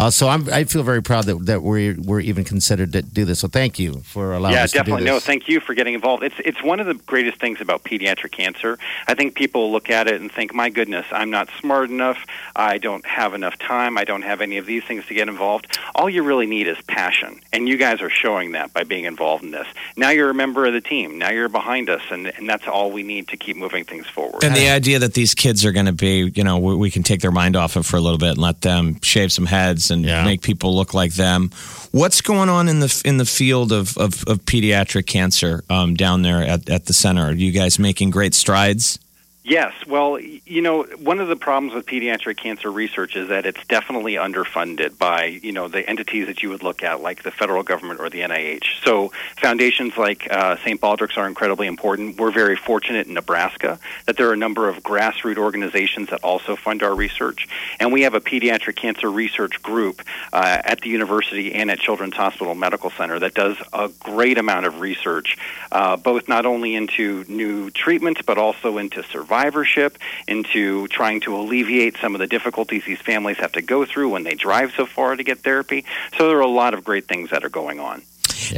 Uh, 0.00 0.10
so 0.10 0.30
I'm, 0.30 0.48
I 0.48 0.64
feel 0.64 0.82
very 0.82 1.02
proud 1.02 1.24
that, 1.24 1.44
that 1.44 1.62
we're 1.62 1.94
we're 2.00 2.20
even 2.20 2.42
considered 2.42 2.94
to 2.94 3.02
do 3.02 3.26
this. 3.26 3.40
So 3.40 3.48
thank 3.48 3.78
you 3.78 4.00
for 4.00 4.32
allowing 4.32 4.54
yeah, 4.54 4.64
us 4.64 4.72
to 4.72 4.78
do 4.78 4.84
that. 4.84 4.88
Yeah, 4.88 4.96
definitely 4.96 5.04
No, 5.04 5.20
thank 5.20 5.46
you 5.46 5.60
for 5.60 5.74
getting 5.74 5.92
involved. 5.92 6.22
It's 6.22 6.36
it's 6.38 6.62
one 6.62 6.80
of 6.80 6.86
the 6.86 6.94
greatest 6.94 7.38
things 7.38 7.60
about 7.60 7.84
pediatric 7.84 8.32
cancer. 8.32 8.78
I 9.08 9.12
think 9.12 9.34
people 9.34 9.70
look 9.70 9.90
at 9.90 10.08
it 10.08 10.18
and 10.22 10.32
think, 10.32 10.54
"My 10.54 10.70
goodness, 10.70 11.04
I'm 11.12 11.28
not 11.28 11.50
smart 11.60 11.90
enough. 11.90 12.16
I 12.56 12.78
don't 12.78 13.04
have 13.04 13.34
enough 13.34 13.58
time. 13.58 13.98
I 13.98 14.04
don't 14.04 14.22
have 14.22 14.40
any 14.40 14.56
of 14.56 14.64
these 14.64 14.84
things 14.84 15.04
to 15.08 15.12
get 15.12 15.28
involved." 15.28 15.78
All 15.94 16.08
you 16.08 16.22
really 16.22 16.46
need 16.46 16.66
is 16.66 16.78
passion, 16.88 17.38
and 17.52 17.68
you 17.68 17.76
guys 17.76 18.00
are 18.00 18.08
showing 18.08 18.52
that 18.52 18.72
by 18.72 18.84
being 18.84 19.04
involved 19.04 19.44
in 19.44 19.50
this. 19.50 19.66
Now 19.98 20.08
you're 20.08 20.30
a 20.30 20.34
member 20.34 20.64
of 20.64 20.72
the 20.72 20.80
team. 20.80 21.18
Now 21.18 21.28
you're 21.28 21.50
behind 21.50 21.90
us, 21.90 22.02
and 22.10 22.26
and 22.38 22.48
that's 22.48 22.66
all 22.66 22.90
we 22.90 23.02
need 23.02 23.28
to 23.28 23.36
keep 23.36 23.58
moving 23.58 23.84
things 23.84 24.06
forward. 24.06 24.44
And 24.44 24.56
the 24.56 24.70
idea 24.70 24.98
that 25.00 25.12
these 25.12 25.34
kids 25.34 25.62
are 25.66 25.72
going 25.72 25.86
to 25.86 25.92
be, 25.92 26.32
you 26.34 26.42
know, 26.42 26.56
we, 26.56 26.74
we 26.74 26.90
can 26.90 27.02
take 27.02 27.20
their 27.20 27.30
mind 27.30 27.54
off 27.54 27.76
it 27.76 27.84
for 27.84 27.98
a 27.98 28.00
little 28.00 28.16
bit 28.16 28.30
and 28.30 28.38
let 28.38 28.62
them 28.62 28.98
shave 29.02 29.30
some 29.30 29.44
heads 29.44 29.89
and 29.90 30.04
Yeah. 30.04 30.24
make 30.24 30.42
people 30.42 30.74
look 30.76 30.94
like 30.94 31.14
them. 31.14 31.50
What's 31.92 32.20
going 32.20 32.48
on 32.48 32.68
in 32.68 32.80
the 32.80 33.02
in 33.04 33.16
the 33.18 33.24
field 33.24 33.72
of 33.72 33.96
of, 33.98 34.22
of 34.26 34.44
pediatric 34.44 35.06
cancer 35.06 35.62
um, 35.68 35.94
down 35.94 36.22
there 36.22 36.42
at, 36.42 36.68
at 36.70 36.84
the 36.86 36.92
center? 36.92 37.26
Are 37.26 37.32
you 37.32 37.52
guys 37.52 37.78
making 37.78 38.10
great 38.10 38.34
strides? 38.34 38.98
Yes. 39.42 39.72
Well, 39.86 40.18
you 40.20 40.60
know, 40.60 40.82
one 40.82 41.18
of 41.18 41.28
the 41.28 41.36
problems 41.36 41.72
with 41.72 41.86
pediatric 41.86 42.36
cancer 42.36 42.70
research 42.70 43.16
is 43.16 43.28
that 43.28 43.46
it's 43.46 43.64
definitely 43.68 44.14
underfunded 44.14 44.98
by, 44.98 45.24
you 45.24 45.52
know, 45.52 45.66
the 45.66 45.88
entities 45.88 46.26
that 46.26 46.42
you 46.42 46.50
would 46.50 46.62
look 46.62 46.82
at, 46.82 47.00
like 47.00 47.22
the 47.22 47.30
federal 47.30 47.62
government 47.62 48.00
or 48.00 48.10
the 48.10 48.20
NIH. 48.20 48.84
So 48.84 49.12
foundations 49.40 49.96
like 49.96 50.30
uh, 50.30 50.58
St. 50.58 50.78
Baldrick's 50.78 51.16
are 51.16 51.26
incredibly 51.26 51.68
important. 51.68 52.18
We're 52.18 52.32
very 52.32 52.54
fortunate 52.54 53.06
in 53.06 53.14
Nebraska 53.14 53.78
that 54.04 54.18
there 54.18 54.28
are 54.28 54.34
a 54.34 54.36
number 54.36 54.68
of 54.68 54.82
grassroots 54.82 55.38
organizations 55.38 56.10
that 56.10 56.22
also 56.22 56.54
fund 56.54 56.82
our 56.82 56.94
research. 56.94 57.48
And 57.78 57.94
we 57.94 58.02
have 58.02 58.12
a 58.12 58.20
pediatric 58.20 58.76
cancer 58.76 59.10
research 59.10 59.62
group 59.62 60.02
uh, 60.34 60.58
at 60.62 60.82
the 60.82 60.90
university 60.90 61.54
and 61.54 61.70
at 61.70 61.78
Children's 61.78 62.14
Hospital 62.14 62.54
Medical 62.54 62.90
Center 62.90 63.18
that 63.20 63.32
does 63.32 63.56
a 63.72 63.88
great 64.00 64.36
amount 64.36 64.66
of 64.66 64.80
research, 64.80 65.38
uh, 65.72 65.96
both 65.96 66.28
not 66.28 66.44
only 66.44 66.74
into 66.74 67.24
new 67.26 67.70
treatments, 67.70 68.20
but 68.20 68.36
also 68.36 68.76
into 68.76 69.02
survivorship, 69.30 69.98
into 70.26 70.88
trying 70.88 71.20
to 71.20 71.36
alleviate 71.36 71.96
some 71.98 72.14
of 72.14 72.18
the 72.18 72.26
difficulties 72.26 72.84
these 72.84 73.00
families 73.00 73.36
have 73.38 73.52
to 73.52 73.62
go 73.62 73.84
through 73.84 74.10
when 74.10 74.24
they 74.24 74.34
drive 74.34 74.72
so 74.76 74.86
far 74.86 75.14
to 75.14 75.22
get 75.22 75.38
therapy. 75.38 75.84
So 76.18 76.28
there 76.28 76.38
are 76.38 76.42
a 76.42 76.48
lot 76.48 76.74
of 76.74 76.84
great 76.84 77.06
things 77.06 77.30
that 77.30 77.44
are 77.44 77.48
going 77.48 77.78
on. 77.78 78.02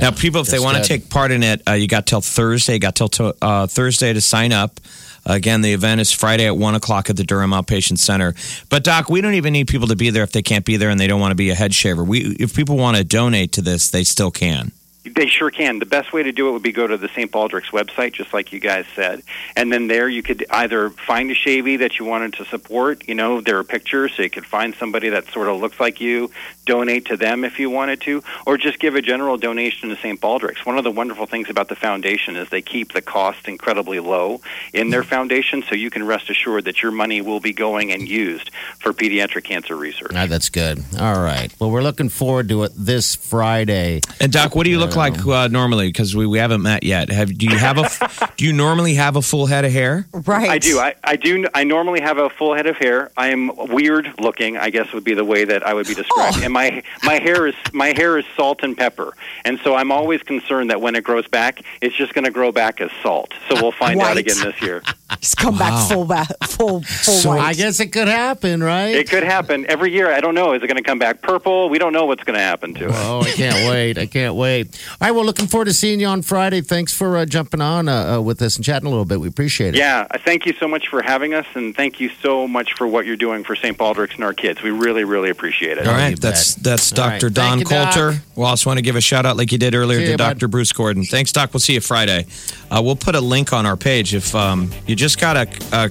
now, 0.00 0.10
people, 0.10 0.40
if 0.40 0.46
they 0.46 0.58
want 0.58 0.78
to 0.78 0.84
take 0.84 1.10
part 1.10 1.30
in 1.30 1.42
it, 1.42 1.62
uh, 1.68 1.72
you 1.72 1.88
got 1.88 2.06
till 2.06 2.20
Thursday. 2.20 2.78
Got 2.78 2.94
till 2.94 3.08
to, 3.10 3.34
uh, 3.42 3.66
Thursday 3.66 4.12
to 4.12 4.20
sign 4.20 4.52
up. 4.52 4.80
Again, 5.24 5.60
the 5.60 5.72
event 5.72 6.00
is 6.00 6.10
Friday 6.10 6.46
at 6.46 6.56
one 6.56 6.74
o'clock 6.74 7.08
at 7.08 7.16
the 7.16 7.24
Durham 7.24 7.50
Outpatient 7.50 7.98
Center. 7.98 8.34
But 8.70 8.82
Doc, 8.82 9.08
we 9.08 9.20
don't 9.20 9.34
even 9.34 9.52
need 9.52 9.68
people 9.68 9.88
to 9.88 9.96
be 9.96 10.10
there 10.10 10.24
if 10.24 10.32
they 10.32 10.42
can't 10.42 10.64
be 10.64 10.76
there 10.76 10.90
and 10.90 10.98
they 10.98 11.06
don't 11.06 11.20
want 11.20 11.30
to 11.30 11.36
be 11.36 11.50
a 11.50 11.54
head 11.54 11.74
shaver. 11.74 12.02
We, 12.02 12.36
if 12.40 12.56
people 12.56 12.76
want 12.76 12.96
to 12.96 13.04
donate 13.04 13.52
to 13.52 13.62
this, 13.62 13.88
they 13.88 14.04
still 14.04 14.30
can. 14.30 14.72
They 15.04 15.26
sure 15.26 15.50
can. 15.50 15.80
The 15.80 15.86
best 15.86 16.12
way 16.12 16.22
to 16.22 16.30
do 16.30 16.48
it 16.48 16.52
would 16.52 16.62
be 16.62 16.70
go 16.70 16.86
to 16.86 16.96
the 16.96 17.08
St. 17.08 17.30
Baldrick's 17.30 17.70
website, 17.70 18.12
just 18.12 18.32
like 18.32 18.52
you 18.52 18.60
guys 18.60 18.84
said, 18.94 19.22
and 19.56 19.72
then 19.72 19.88
there 19.88 20.08
you 20.08 20.22
could 20.22 20.46
either 20.50 20.90
find 20.90 21.30
a 21.30 21.34
shavy 21.34 21.78
that 21.80 21.98
you 21.98 22.04
wanted 22.04 22.34
to 22.34 22.44
support. 22.44 23.08
You 23.08 23.14
know, 23.16 23.40
there 23.40 23.58
are 23.58 23.64
pictures, 23.64 24.12
so 24.16 24.22
you 24.22 24.30
could 24.30 24.46
find 24.46 24.74
somebody 24.76 25.08
that 25.08 25.26
sort 25.32 25.48
of 25.48 25.60
looks 25.60 25.80
like 25.80 26.00
you, 26.00 26.30
donate 26.66 27.06
to 27.06 27.16
them 27.16 27.44
if 27.44 27.58
you 27.58 27.68
wanted 27.68 28.00
to, 28.02 28.22
or 28.46 28.56
just 28.56 28.78
give 28.78 28.94
a 28.94 29.02
general 29.02 29.36
donation 29.36 29.88
to 29.88 29.96
St. 29.96 30.20
Baldrick's. 30.20 30.64
One 30.64 30.78
of 30.78 30.84
the 30.84 30.90
wonderful 30.92 31.26
things 31.26 31.50
about 31.50 31.68
the 31.68 31.74
foundation 31.74 32.36
is 32.36 32.48
they 32.50 32.62
keep 32.62 32.92
the 32.92 33.02
cost 33.02 33.48
incredibly 33.48 33.98
low 33.98 34.40
in 34.72 34.90
their 34.90 35.02
foundation, 35.02 35.64
so 35.68 35.74
you 35.74 35.90
can 35.90 36.06
rest 36.06 36.30
assured 36.30 36.64
that 36.66 36.80
your 36.80 36.92
money 36.92 37.20
will 37.20 37.40
be 37.40 37.52
going 37.52 37.90
and 37.90 38.08
used 38.08 38.50
for 38.78 38.92
pediatric 38.92 39.42
cancer 39.44 39.74
research. 39.74 40.12
Ah, 40.14 40.26
that's 40.26 40.48
good. 40.48 40.82
All 40.98 41.20
right. 41.20 41.52
Well, 41.58 41.72
we're 41.72 41.82
looking 41.82 42.08
forward 42.08 42.48
to 42.50 42.62
it 42.62 42.72
this 42.76 43.16
Friday. 43.16 44.00
And 44.20 44.30
Doc, 44.30 44.54
what 44.54 44.64
do 44.64 44.70
you 44.70 44.78
look 44.78 44.91
like 44.96 45.26
uh, 45.26 45.48
normally? 45.48 45.88
Because 45.88 46.14
we, 46.14 46.26
we 46.26 46.38
haven't 46.38 46.62
met 46.62 46.82
yet. 46.82 47.10
Have 47.10 47.36
do 47.36 47.46
you 47.46 47.56
have 47.56 47.78
a 47.78 48.32
do 48.36 48.44
you 48.44 48.52
normally 48.52 48.94
have 48.94 49.16
a 49.16 49.22
full 49.22 49.46
head 49.46 49.64
of 49.64 49.72
hair? 49.72 50.06
Right. 50.12 50.48
I 50.48 50.58
do. 50.58 50.78
I, 50.78 50.94
I 51.04 51.16
do. 51.16 51.46
I 51.54 51.64
normally 51.64 52.00
have 52.00 52.18
a 52.18 52.30
full 52.30 52.54
head 52.54 52.66
of 52.66 52.76
hair. 52.76 53.10
I 53.16 53.28
am 53.28 53.50
weird 53.56 54.12
looking. 54.20 54.56
I 54.56 54.70
guess 54.70 54.92
would 54.92 55.04
be 55.04 55.14
the 55.14 55.24
way 55.24 55.44
that 55.44 55.66
I 55.66 55.74
would 55.74 55.86
be 55.86 55.94
described. 55.94 56.38
Oh. 56.38 56.44
And 56.44 56.52
my 56.52 56.82
my 57.02 57.14
hair 57.14 57.46
is 57.46 57.54
my 57.72 57.88
hair 57.88 58.18
is 58.18 58.24
salt 58.36 58.62
and 58.62 58.76
pepper. 58.76 59.12
And 59.44 59.58
so 59.64 59.74
I'm 59.74 59.90
always 59.92 60.22
concerned 60.22 60.70
that 60.70 60.80
when 60.80 60.94
it 60.94 61.04
grows 61.04 61.26
back, 61.28 61.62
it's 61.80 61.96
just 61.96 62.14
going 62.14 62.24
to 62.24 62.30
grow 62.30 62.52
back 62.52 62.80
as 62.80 62.90
salt. 63.02 63.32
So 63.48 63.54
we'll 63.60 63.72
find 63.72 64.00
out 64.00 64.16
again 64.16 64.36
this 64.42 64.60
year. 64.62 64.82
Just 65.20 65.36
come 65.36 65.58
back 65.58 65.88
full 65.88 66.04
back, 66.04 66.28
full, 66.44 66.80
full 66.80 67.14
So 67.14 67.28
white. 67.30 67.40
I 67.40 67.52
guess 67.52 67.80
it 67.80 67.88
could 67.92 68.08
happen, 68.08 68.62
right? 68.62 68.88
It 68.88 69.10
could 69.10 69.22
happen 69.22 69.66
every 69.68 69.92
year. 69.92 70.10
I 70.10 70.20
don't 70.20 70.34
know. 70.34 70.54
Is 70.54 70.62
it 70.62 70.66
going 70.66 70.82
to 70.82 70.82
come 70.82 70.98
back 70.98 71.22
purple? 71.22 71.68
We 71.68 71.78
don't 71.78 71.92
know 71.92 72.06
what's 72.06 72.24
going 72.24 72.36
to 72.36 72.42
happen 72.42 72.74
to 72.74 72.86
it. 72.86 72.94
Oh, 72.94 73.20
I 73.20 73.30
can't 73.30 73.70
wait. 73.70 73.98
I 73.98 74.06
can't 74.06 74.34
wait. 74.34 74.81
All 75.00 75.08
right. 75.08 75.10
Well, 75.12 75.24
looking 75.24 75.46
forward 75.46 75.66
to 75.66 75.74
seeing 75.74 76.00
you 76.00 76.06
on 76.06 76.22
Friday. 76.22 76.60
Thanks 76.60 76.92
for 76.94 77.16
uh, 77.16 77.24
jumping 77.24 77.60
on 77.60 77.88
uh, 77.88 78.16
uh, 78.16 78.20
with 78.20 78.40
us 78.42 78.56
and 78.56 78.64
chatting 78.64 78.86
a 78.86 78.90
little 78.90 79.04
bit. 79.04 79.20
We 79.20 79.28
appreciate 79.28 79.74
it. 79.74 79.78
Yeah, 79.78 80.06
thank 80.24 80.46
you 80.46 80.52
so 80.54 80.68
much 80.68 80.88
for 80.88 81.02
having 81.02 81.34
us, 81.34 81.46
and 81.54 81.74
thank 81.74 82.00
you 82.00 82.10
so 82.22 82.46
much 82.46 82.74
for 82.74 82.86
what 82.86 83.06
you're 83.06 83.16
doing 83.16 83.44
for 83.44 83.56
St. 83.56 83.76
Baldrick's 83.76 84.14
and 84.14 84.24
our 84.24 84.34
kids. 84.34 84.62
We 84.62 84.70
really, 84.70 85.04
really 85.04 85.30
appreciate 85.30 85.78
it. 85.78 85.86
All 85.86 85.92
right. 85.92 86.00
you 86.00 86.04
right, 86.04 86.20
bet. 86.20 86.20
that's 86.20 86.54
that's 86.56 86.98
All 86.98 87.06
right. 87.06 87.20
Dr. 87.20 87.30
Don 87.30 87.58
Thank 87.58 87.70
you, 87.70 87.76
Doc. 87.76 87.94
Coulter. 87.94 88.22
We 88.36 88.44
also 88.44 88.70
want 88.70 88.78
to 88.78 88.82
give 88.82 88.96
a 88.96 89.00
shout 89.00 89.26
out, 89.26 89.36
like 89.36 89.52
you 89.52 89.58
did 89.58 89.74
earlier, 89.74 89.98
See 89.98 90.04
to 90.06 90.10
you, 90.12 90.16
bud. 90.16 90.38
Dr. 90.38 90.48
Bruce 90.48 90.72
Gordon. 90.72 91.04
Thanks, 91.04 91.32
Doc. 91.32 91.52
We'll 91.52 91.60
see 91.60 91.74
you 91.74 91.80
Friday. 91.80 92.26
Uh, 92.70 92.80
we'll 92.84 92.96
put 92.96 93.14
a 93.14 93.20
link 93.20 93.52
on 93.52 93.66
our 93.66 93.76
page 93.76 94.14
if 94.14 94.34
um, 94.34 94.70
you 94.86 94.96
just 94.96 95.20
got 95.20 95.34
to 95.34 95.48
uh, 95.72 95.88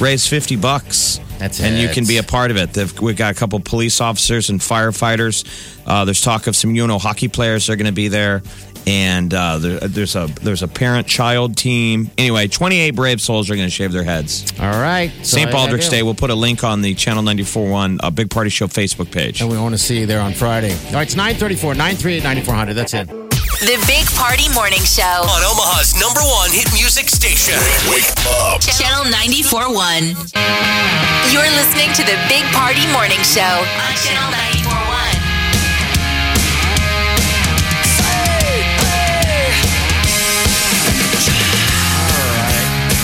raise 0.00 0.26
fifty 0.26 0.56
bucks 0.56 1.20
That's 1.42 1.60
and 1.60 1.76
you 1.76 1.88
can 1.88 2.06
be 2.06 2.18
a 2.18 2.22
part 2.22 2.52
of 2.52 2.56
it. 2.56 2.72
They've, 2.72 3.00
we've 3.00 3.16
got 3.16 3.32
a 3.32 3.34
couple 3.34 3.58
police 3.58 4.00
officers 4.00 4.48
and 4.48 4.60
firefighters. 4.60 5.44
Uh, 5.84 6.04
there's 6.04 6.20
talk 6.20 6.46
of 6.46 6.54
some 6.54 6.70
UNO 6.70 6.98
hockey 6.98 7.26
players 7.26 7.66
that 7.66 7.72
are 7.72 7.76
going 7.76 7.86
to 7.86 7.92
be 7.92 8.06
there, 8.06 8.42
and 8.86 9.34
uh, 9.34 9.58
there, 9.58 9.80
there's 9.80 10.14
a 10.14 10.28
there's 10.40 10.62
a 10.62 10.68
parent 10.68 11.08
child 11.08 11.56
team. 11.56 12.12
Anyway, 12.16 12.46
28 12.46 12.92
brave 12.92 13.20
souls 13.20 13.50
are 13.50 13.56
going 13.56 13.66
to 13.66 13.74
shave 13.74 13.90
their 13.90 14.04
heads. 14.04 14.52
All 14.60 14.70
right. 14.70 15.10
So 15.24 15.38
St. 15.38 15.48
I 15.48 15.52
Baldrick's. 15.52 15.88
Day. 15.88 16.04
We'll 16.04 16.14
put 16.14 16.30
a 16.30 16.34
link 16.36 16.62
on 16.62 16.80
the 16.80 16.94
Channel 16.94 17.24
94.1 17.24 17.98
uh, 18.00 18.10
Big 18.10 18.30
Party 18.30 18.48
Show 18.48 18.68
Facebook 18.68 19.10
page. 19.10 19.40
And 19.40 19.50
we 19.50 19.58
want 19.58 19.74
to 19.74 19.78
see 19.78 19.98
you 19.98 20.06
there 20.06 20.20
on 20.20 20.34
Friday. 20.34 20.70
All 20.72 20.92
right, 20.92 21.02
it's 21.02 21.16
934 21.16 21.74
938 21.74 22.22
9400. 22.22 22.74
That's 22.74 22.94
it. 22.94 23.08
The 23.08 23.84
Big 23.86 24.06
Party 24.14 24.48
Morning 24.54 24.80
Show. 24.82 25.02
On 25.02 25.42
Omaha's 25.42 25.98
number 26.00 26.20
one 26.20 26.50
hit 26.52 26.72
music 26.72 27.08
station. 27.08 27.58
Wake 27.90 28.04
up. 28.46 28.60
Channel 28.60 29.10
94.1. 29.12 31.11
You're 31.32 31.48
listening 31.52 31.88
to 31.94 32.04
the 32.04 32.12
Big 32.28 32.44
Party 32.52 32.86
Morning 32.92 33.22
Show 33.22 33.40
on 33.40 33.96
Channel 33.96 34.30
94.1. 34.36 35.16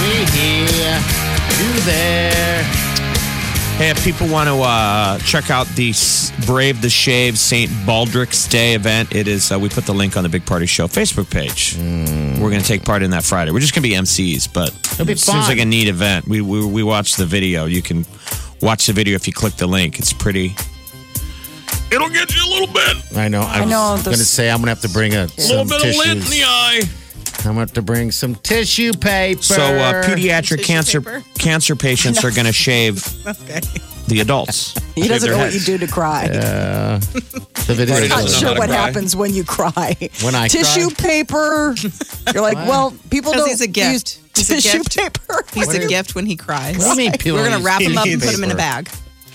We 0.05 0.29
here. 0.37 1.01
You 1.59 1.73
there. 1.87 2.78
Hey, 3.79 3.91
if 3.91 4.03
people 4.03 4.27
want 4.27 4.49
to 4.49 4.57
uh, 4.57 5.19
check 5.21 5.53
out 5.53 5.69
the 5.77 5.95
Brave 6.47 6.83
the 6.83 6.91
Shave 6.91 7.39
St. 7.39 7.71
Baldrick's 7.87 8.49
Day 8.49 8.75
event, 8.75 9.15
it 9.15 9.29
is. 9.29 9.53
Uh, 9.53 9.59
we 9.61 9.69
put 9.69 9.85
the 9.87 9.93
link 9.93 10.17
on 10.17 10.25
the 10.25 10.29
Big 10.29 10.45
Party 10.45 10.67
Show 10.67 10.89
Facebook 10.89 11.31
page. 11.31 11.77
We're 11.79 12.51
going 12.51 12.61
to 12.61 12.67
take 12.67 12.85
part 12.85 13.05
in 13.05 13.13
that 13.13 13.23
Friday. 13.23 13.53
We're 13.53 13.61
just 13.61 13.77
going 13.77 13.85
to 13.85 13.89
be 13.89 13.95
MCs, 13.95 14.53
but 14.53 14.71
It'll 14.95 15.07
be 15.07 15.13
it 15.13 15.21
seems 15.21 15.47
like 15.47 15.61
a 15.61 15.65
neat 15.65 15.87
event. 15.87 16.27
We, 16.27 16.41
we 16.41 16.67
we 16.67 16.83
watched 16.83 17.19
the 17.19 17.25
video. 17.25 17.67
You 17.67 17.81
can 17.81 18.05
watch 18.61 18.89
the 18.89 18.93
video 18.93 19.15
if 19.15 19.29
you 19.29 19.33
click 19.33 19.55
the 19.55 19.69
link. 19.69 20.01
It's 20.01 20.13
pretty. 20.13 20.57
It'll 21.93 22.09
get 22.09 22.35
you 22.35 22.43
a 22.45 22.51
little 22.51 22.75
bit, 22.75 23.17
I 23.17 23.29
know. 23.29 23.43
I, 23.43 23.65
know, 23.65 23.93
was 23.93 24.03
going 24.03 24.17
to 24.17 24.25
say 24.25 24.51
I'm 24.51 24.57
going 24.57 24.67
to 24.67 24.71
have 24.71 24.83
to 24.83 24.89
bring 24.89 25.15
a, 25.15 25.19
a 25.19 25.31
little 25.39 25.65
some 25.65 25.69
bit 25.69 25.89
of 25.89 25.97
lint 25.97 26.25
in 26.25 26.31
the 26.31 26.43
eye. 26.45 26.81
I'm 27.49 27.55
going 27.55 27.67
to 27.67 27.71
have 27.71 27.75
to 27.75 27.83
bring 27.83 28.11
some 28.13 28.35
tissue 28.37 28.93
paper. 28.93 29.43
So 29.43 29.61
uh, 29.63 30.05
pediatric 30.05 30.59
Tissue 30.59 30.65
cancer 30.65 31.01
paper? 31.01 31.23
cancer 31.39 31.75
patients 31.77 32.25
are 32.25 32.31
going 32.31 32.47
to 32.47 32.53
shave 32.53 33.05
Okay. 33.27 33.61
the 34.09 34.21
adults. 34.21 34.75
He 34.99 35.03
Shave 35.03 35.11
doesn't 35.13 35.29
their 35.29 35.39
know 35.39 35.45
what 35.45 35.53
you 35.53 35.59
heads. 35.61 35.67
do 35.67 35.79
to 35.79 35.87
cry. 35.87 36.27
the 36.29 37.75
video 37.75 37.95
Party 37.95 38.09
Not 38.09 38.17
doesn't 38.23 38.33
know 38.33 38.39
sure 38.39 38.49
how 38.49 38.55
to 38.55 38.59
what 38.61 38.69
cry. 38.69 38.77
happens 38.77 39.15
when 39.15 39.33
you 39.33 39.45
cry. 39.45 39.97
When 40.23 40.35
I 40.35 40.49
tissue 40.49 40.91
paper. 40.91 41.75
You're 42.35 42.43
like, 42.43 42.57
well, 42.57 42.93
people 43.11 43.31
'Cause 43.33 43.43
don't 43.43 43.49
he's 43.51 43.61
a 43.61 43.69
gift. 43.69 44.19
use 44.37 44.49
He's 44.49 44.51
a 44.51 44.55
tissue 44.57 44.79
gift. 44.83 44.97
paper. 44.97 45.45
He's 45.55 45.67
What 45.69 45.77
a 45.77 45.87
gift 45.87 46.15
when 46.17 46.27
he 46.27 46.35
cries. 46.37 46.79
What 46.79 46.97
do 46.97 47.03
you 47.03 47.11
mean 47.11 47.13
people 47.19 47.39
We're 47.39 47.45
gonna 47.45 47.57
use 47.59 47.65
wrap 47.67 47.81
him 47.81 47.97
up 47.99 48.07
and 48.07 48.21
tissue 48.21 48.27
put 48.27 48.39
him 48.39 48.45
in 48.45 48.51
a 48.51 48.55
paper? 48.55 48.59
bag, 48.59 48.91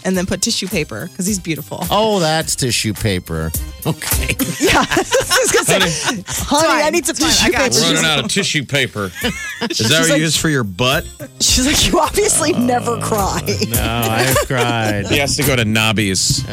and 0.06 0.16
then 0.18 0.26
put 0.26 0.42
tissue 0.42 0.68
paper 0.68 1.08
because 1.08 1.26
he's 1.26 1.40
beautiful. 1.40 1.80
Oh, 1.90 2.20
that's 2.20 2.56
tissue 2.56 2.94
paper. 2.94 3.52
Okay. 3.86 4.28
yeah, 4.60 4.84
I 4.90 5.38
was 5.42 5.52
gonna 5.52 5.88
say, 5.88 6.24
honey, 6.28 6.84
I 6.84 6.90
need 6.90 7.06
some 7.06 7.16
fine. 7.16 7.30
I 7.30 7.32
tissue 7.32 7.52
got 7.52 7.62
paper. 7.62 7.76
you. 7.76 7.96
She's, 7.96 8.04
out 8.04 8.20
of 8.20 8.28
tissue 8.32 8.66
paper. 8.66 9.06
Is 9.24 9.32
that 9.62 9.74
She's 9.74 9.90
what 9.92 10.06
you 10.08 10.14
like- 10.14 10.22
use 10.22 10.38
for 10.38 10.50
your 10.50 10.64
butt? 10.64 11.06
she's 11.40 11.66
like, 11.68 11.86
you 11.92 12.00
obviously 12.00 12.54
uh, 12.54 12.60
never 12.60 13.00
cry. 13.02 13.42
No, 13.70 13.82
I've 13.82 14.38
cried. 14.48 15.08
He 15.08 15.18
has 15.18 15.36
to 15.38 15.44
go 15.44 15.56
to 15.56 15.66
Nobby's. 15.66 16.44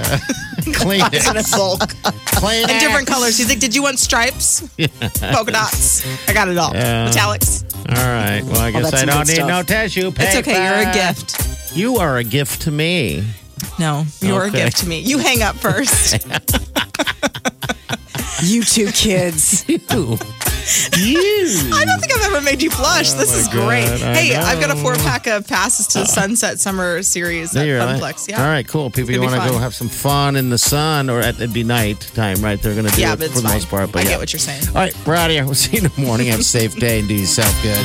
Clean 0.75 1.01
in 1.01 1.37
a 1.37 1.41
it. 1.41 1.51
bulk 1.53 1.89
Clean 2.27 2.65
in 2.65 2.71
it. 2.77 2.81
different 2.81 3.07
colors. 3.09 3.37
He's 3.39 3.49
like, 3.49 3.61
"Did 3.61 3.75
you 3.75 3.83
want 3.83 3.99
stripes, 3.99 4.69
Yeah. 4.77 4.87
polka 5.33 5.53
dots? 5.53 6.05
I 6.29 6.33
got 6.35 6.49
it 6.49 6.59
all. 6.59 6.75
Yeah. 6.75 7.09
Metallics. 7.09 7.65
All 7.89 7.95
right. 7.97 8.43
Well, 8.45 8.61
I 8.61 8.69
oh, 8.69 8.73
guess 8.73 8.91
that's 8.91 9.03
I 9.03 9.07
don't 9.07 9.27
need 9.27 9.35
stuff. 9.37 9.49
no 9.49 9.63
tissue 9.63 10.11
paper. 10.11 10.23
It's 10.23 10.37
okay. 10.49 10.65
You're 10.65 10.91
a 10.91 10.93
gift. 10.93 11.77
You 11.77 11.97
are 11.97 12.19
a 12.19 12.25
gift 12.25 12.63
to 12.63 12.71
me. 12.71 13.25
No, 13.79 14.05
you're 14.21 14.45
Okay. 14.47 14.61
a 14.61 14.65
gift 14.65 14.79
to 14.79 14.89
me. 14.89 15.01
You 15.01 15.19
hang 15.19 15.43
up 15.43 15.57
first. 15.57 16.27
You 18.43 18.63
two 18.63 18.87
kids. 18.93 19.67
You. 19.69 19.79
you. 20.99 21.71
I 21.75 21.85
don't 21.85 21.99
think 22.01 22.13
I've 22.15 22.33
ever 22.33 22.41
made 22.43 22.63
you 22.63 22.71
blush. 22.71 23.13
Oh 23.13 23.17
this 23.19 23.35
is 23.35 23.49
great. 23.49 23.87
God, 23.87 24.03
I 24.03 24.15
hey, 24.15 24.35
I've 24.37 24.61
got 24.61 24.71
a 24.71 24.77
four 24.81 24.95
pack 24.95 25.27
of 25.27 25.47
passes 25.49 25.87
to 25.89 25.99
the 25.99 26.05
uh, 26.05 26.07
Sunset 26.07 26.61
Summer 26.61 27.03
Series 27.03 27.51
There 27.51 27.81
at 27.81 27.89
you 27.89 27.95
are. 27.97 27.99
Funplex. 27.99 28.29
Yeah. 28.29 28.41
All 28.43 28.49
right, 28.49 28.67
cool. 28.69 28.89
People, 28.89 29.11
you 29.13 29.19
gonna 29.21 29.37
want 29.39 29.43
to 29.43 29.51
go 29.51 29.59
have 29.59 29.75
some 29.75 29.89
fun 29.89 30.37
in 30.37 30.49
the 30.49 30.59
sun, 30.59 31.11
or 31.11 31.19
at, 31.21 31.35
it'd 31.37 31.53
be 31.53 31.65
night 31.65 32.01
time, 32.15 32.41
right? 32.41 32.61
They're 32.61 32.75
going 32.75 32.87
to 32.87 32.95
do 32.95 33.01
Yeah, 33.03 33.15
it 33.15 33.19
for 33.19 33.29
the 33.29 33.43
fine. 33.43 33.53
most 33.55 33.69
part. 33.69 33.91
But 33.93 34.01
I 34.01 34.03
yeah. 34.05 34.09
get 34.11 34.19
what 34.21 34.33
you're 34.33 34.41
saying. 34.41 34.69
All 34.69 34.75
right, 34.75 34.95
we're 35.07 35.17
out 35.17 35.27
of 35.31 35.33
here. 35.33 35.45
We'll 35.45 35.55
see 35.55 35.79
you 35.79 35.85
in 35.85 35.91
the 35.93 36.01
morning. 36.03 36.29
Have 36.29 36.41
a 36.41 36.45
safe 36.45 36.77
day 36.77 37.01
and 37.01 37.09
do 37.09 37.15
yourself 37.15 37.53
good. 37.63 37.85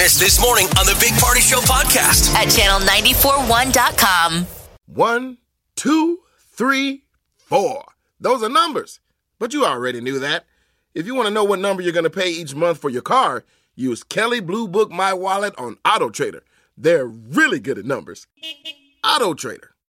Missed 0.00 0.18
this 0.18 0.40
morning 0.40 0.64
on 0.78 0.86
the 0.86 0.96
Big 0.98 1.12
Party 1.20 1.42
Show 1.42 1.58
podcast. 1.58 2.32
At 2.34 2.48
channel941.com. 2.48 4.46
One, 4.86 5.36
two, 5.76 6.20
three, 6.38 7.02
four. 7.36 7.84
Those 8.18 8.42
are 8.42 8.48
numbers. 8.48 9.00
But 9.38 9.52
you 9.52 9.66
already 9.66 10.00
knew 10.00 10.18
that. 10.20 10.46
If 10.94 11.04
you 11.04 11.14
want 11.14 11.28
to 11.28 11.34
know 11.34 11.44
what 11.44 11.58
number 11.58 11.82
you're 11.82 11.92
going 11.92 12.04
to 12.04 12.08
pay 12.08 12.30
each 12.30 12.54
month 12.54 12.78
for 12.78 12.88
your 12.88 13.02
car, 13.02 13.44
use 13.74 14.02
Kelley 14.02 14.40
Blue 14.40 14.66
Book 14.66 14.90
My 14.90 15.12
Wallet 15.12 15.52
on 15.58 15.76
Auto 15.84 16.08
Trader. 16.08 16.44
They're 16.78 17.04
really 17.04 17.60
good 17.60 17.76
at 17.76 17.84
numbers. 17.84 18.26
Auto 19.04 19.34
Trader. 19.34 19.69